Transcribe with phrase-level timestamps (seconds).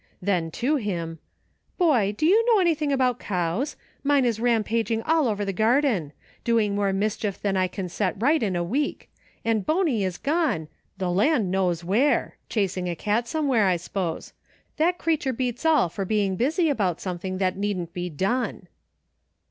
[0.19, 1.19] Then, to him:"
[1.77, 6.11] Boy, do you know anything about cows.* Mine is rampaging all over the garden;
[6.43, 9.11] doing more mischief than I can set right in a week;
[9.45, 14.33] and Bony is gone, the land knows where; chasing a cat somewhere, I s'pose;
[14.77, 15.93] that creature beats al) SOME HALF WAY THINKING.
[15.93, 18.67] O3 for being busy about something that needn't be done